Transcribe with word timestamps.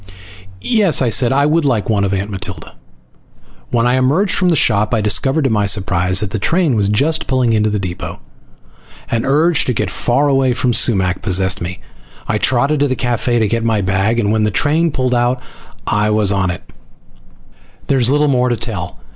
"Yes," 0.63 0.99
I 0.99 1.09
said. 1.09 1.31
"I 1.31 1.45
would 1.45 1.63
like 1.63 1.87
one 1.87 2.03
of 2.03 2.11
Aunt 2.11 2.31
Matilda." 2.31 2.73
When 3.69 3.85
I 3.85 3.93
emerged 3.97 4.33
from 4.33 4.49
the 4.49 4.55
shop 4.55 4.95
I 4.95 4.99
discovered 4.99 5.43
to 5.43 5.51
my 5.51 5.67
surprise 5.67 6.21
that 6.21 6.31
the 6.31 6.39
train 6.39 6.73
was 6.75 6.89
just 6.89 7.27
pulling 7.27 7.53
into 7.53 7.69
the 7.69 7.77
depot. 7.77 8.19
An 9.11 9.25
urge 9.25 9.63
to 9.65 9.73
get 9.73 9.91
far 9.91 10.27
away 10.27 10.53
from 10.53 10.73
Sumac 10.73 11.21
possessed 11.21 11.61
me. 11.61 11.81
I 12.27 12.39
trotted 12.39 12.79
to 12.79 12.87
the 12.87 12.95
cafe 12.95 13.37
to 13.37 13.47
get 13.47 13.63
my 13.63 13.81
bag, 13.81 14.19
and 14.19 14.31
when 14.31 14.43
the 14.43 14.49
train 14.49 14.89
pulled 14.89 15.13
out 15.13 15.39
I 15.85 16.09
was 16.09 16.31
on 16.31 16.49
it. 16.49 16.63
There's 17.85 18.09
little 18.09 18.27
more 18.27 18.49
to 18.49 18.57
tell. 18.57 18.97